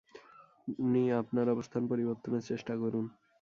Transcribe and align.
আপনি 0.67 1.01
আপনার 1.21 1.47
অবস্থান 1.49 1.83
পরিবর্তনের 1.91 2.43
চেষ্টা 2.49 2.73
করুন। 2.75 3.05